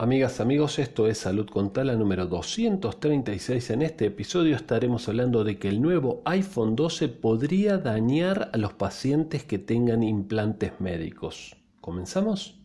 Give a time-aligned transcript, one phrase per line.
[0.00, 3.70] Amigas, amigos, esto es Salud con Tala número 236.
[3.70, 8.74] En este episodio estaremos hablando de que el nuevo iPhone 12 podría dañar a los
[8.74, 11.56] pacientes que tengan implantes médicos.
[11.80, 12.60] ¿Comenzamos?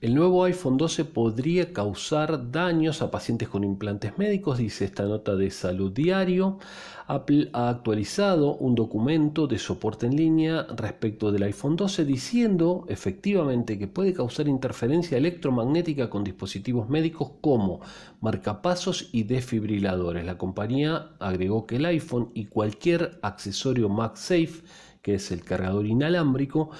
[0.00, 5.34] El nuevo iPhone 12 podría causar daños a pacientes con implantes médicos, dice esta nota
[5.34, 6.60] de Salud Diario.
[7.08, 13.76] Apple ha actualizado un documento de soporte en línea respecto del iPhone 12 diciendo efectivamente
[13.76, 17.80] que puede causar interferencia electromagnética con dispositivos médicos como
[18.20, 20.24] marcapasos y desfibriladores.
[20.24, 24.62] La compañía agregó que el iPhone y cualquier accesorio MagSafe,
[25.02, 26.70] que es el cargador inalámbrico,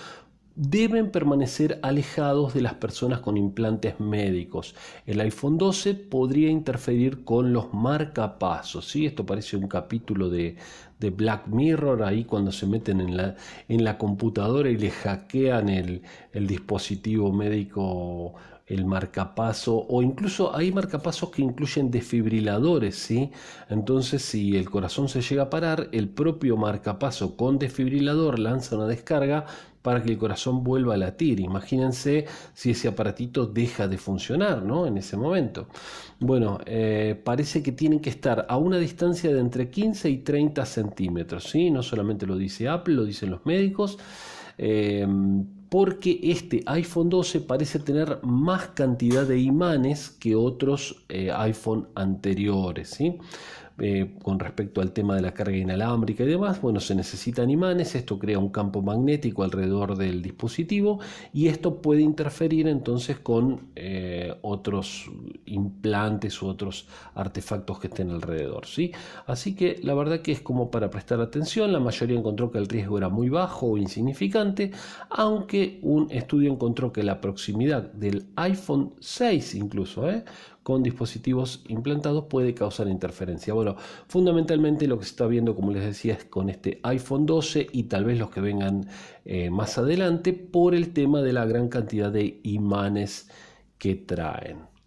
[0.59, 4.75] deben permanecer alejados de las personas con implantes médicos.
[5.07, 8.89] El iPhone 12 podría interferir con los marcapasos.
[8.89, 9.07] ¿sí?
[9.07, 10.57] Esto parece un capítulo de,
[10.99, 13.37] Black Mirror, ahí cuando se meten en la,
[13.69, 16.03] en la computadora y le hackean el,
[16.33, 18.35] el dispositivo médico
[18.69, 23.31] el marcapaso o incluso hay marcapasos que incluyen desfibriladores, ¿sí?
[23.69, 28.87] Entonces si el corazón se llega a parar, el propio marcapaso con desfibrilador lanza una
[28.87, 29.47] descarga
[29.83, 31.41] para que el corazón vuelva a latir.
[31.41, 34.87] Imagínense si ese aparatito deja de funcionar, ¿no?
[34.87, 35.69] En ese momento.
[36.21, 40.67] Bueno, eh, parece que tienen que estar a una distancia de entre 15 y 30
[40.67, 41.71] centímetros, ¿sí?
[41.71, 43.99] No solamente lo dice Apple, lo dicen los médicos.
[44.59, 45.07] Eh,
[45.69, 52.91] porque este iPhone 12 parece tener más cantidad de imanes que otros eh, iPhone anteriores.
[52.91, 53.19] ¿sí?
[53.81, 57.95] Eh, con respecto al tema de la carga inalámbrica y demás, bueno, se necesitan imanes,
[57.95, 60.99] esto crea un campo magnético alrededor del dispositivo
[61.33, 65.09] y esto puede interferir entonces con eh, otros
[65.49, 68.93] implantes u otros artefactos que estén alrededor, ¿sí?
[69.27, 72.69] Así que la verdad que es como para prestar atención, la mayoría encontró que el
[72.69, 74.71] riesgo era muy bajo o insignificante,
[75.11, 80.25] aunque un estudio encontró que la proximidad del iPhone 6 incluso, ¿eh?
[80.69, 83.55] con dispositivos implantados puede causar interferencia.
[83.55, 83.77] Bueno,
[84.07, 87.85] fundamentalmente lo que se está viendo, como les decía, es con este iPhone 12 y
[87.85, 88.87] tal vez los que vengan
[89.25, 93.31] eh, más adelante por el tema de la gran cantidad de imanes
[93.79, 94.78] que traen.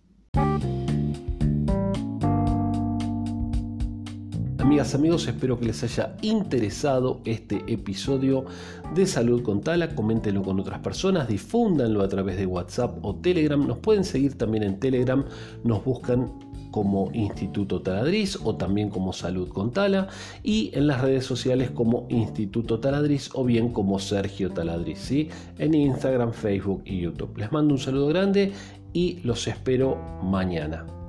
[4.61, 8.45] Amigas, amigos, espero que les haya interesado este episodio
[8.93, 9.95] de Salud con Tala.
[9.95, 13.65] Coméntenlo con otras personas, difúndanlo a través de WhatsApp o Telegram.
[13.65, 15.25] Nos pueden seguir también en Telegram,
[15.63, 16.31] nos buscan
[16.69, 20.09] como Instituto Taladriz o también como Salud con Tala
[20.43, 25.29] y en las redes sociales como Instituto Taladriz o bien como Sergio Taladriz, ¿sí?
[25.57, 27.35] en Instagram, Facebook y YouTube.
[27.35, 28.53] Les mando un saludo grande
[28.93, 31.00] y los espero mañana.